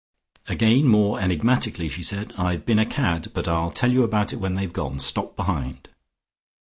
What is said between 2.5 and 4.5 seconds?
been a cad, but I'll tell you about it